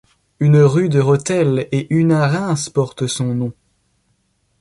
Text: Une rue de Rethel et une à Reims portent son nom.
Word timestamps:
Une 0.39 0.57
rue 0.63 0.89
de 0.89 0.99
Rethel 0.99 1.67
et 1.71 1.85
une 1.93 2.11
à 2.11 2.25
Reims 2.27 2.69
portent 2.69 3.05
son 3.05 3.35
nom. 3.35 3.53